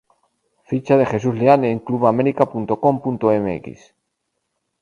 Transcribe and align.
Ficha 0.69 0.95
de 0.99 1.05
Jesús 1.09 1.35
Leal 1.41 1.63
en 1.71 1.77
clubamerica.com.mx 1.87 3.85